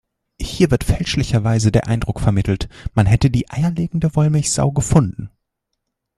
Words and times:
Hier 0.39 0.71
wird 0.71 0.83
fälschlicherweise 0.83 1.71
der 1.71 1.85
Eindruck 1.85 2.21
vermittelt, 2.21 2.69
man 2.95 3.05
hätte 3.05 3.29
die 3.29 3.51
eierlegende 3.51 4.15
Wollmilchsau 4.15 4.71
gefunden. 4.71 5.29